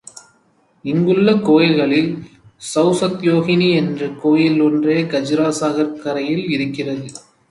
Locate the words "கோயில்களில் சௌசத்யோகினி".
1.47-3.67